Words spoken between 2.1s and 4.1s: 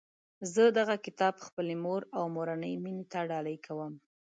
او مورنۍ میني ته ډالۍ کوم